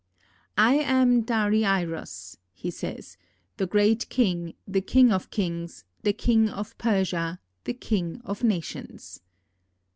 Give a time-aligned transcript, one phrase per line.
[0.57, 3.17] "I am Darieiros," he says,
[3.57, 9.19] "the great king, the king of kings, the king of Persia, the king of nations."